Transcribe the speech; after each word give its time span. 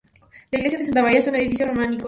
La 0.49 0.57
iglesia 0.57 0.79
de 0.79 0.85
Santa 0.85 1.03
María 1.03 1.19
es 1.19 1.27
un 1.27 1.35
edificio 1.35 1.67
románico. 1.67 1.99